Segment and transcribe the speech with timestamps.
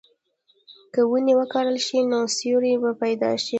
[0.93, 3.49] که ونې وکرل شي، نو سیوری به پیدا شي.